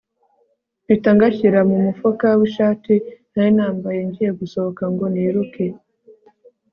[0.83, 2.93] mpita ngashyira mumufuka wishati
[3.33, 5.65] nari nambaye, ngiye gusohoka ngo niruke